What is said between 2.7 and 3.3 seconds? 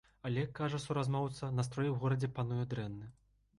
дрэнны.